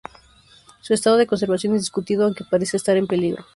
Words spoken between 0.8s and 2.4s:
Su estado de conservación es discutido,